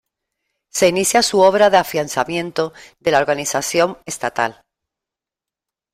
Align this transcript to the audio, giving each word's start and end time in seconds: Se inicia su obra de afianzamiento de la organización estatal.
Se 0.69 0.87
inicia 0.87 1.21
su 1.21 1.41
obra 1.41 1.69
de 1.69 1.77
afianzamiento 1.77 2.73
de 2.99 3.11
la 3.11 3.19
organización 3.19 3.99
estatal. 4.07 4.63